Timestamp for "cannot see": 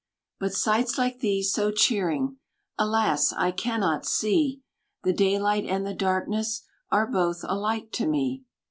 3.51-4.63